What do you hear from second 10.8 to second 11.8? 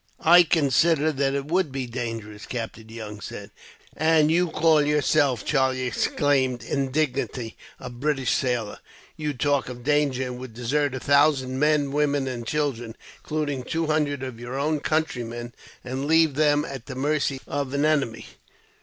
a thousand